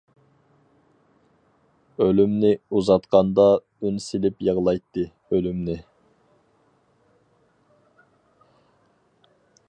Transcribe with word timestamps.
ئۆلۈمنى 2.05 2.49
ئۇزاتقاندا 2.77 3.45
ئۈن 3.59 4.01
سېلىپ 4.05 4.41
يىغلايتتى، 4.47 5.05
ئۆلۈمنى. 5.31 5.77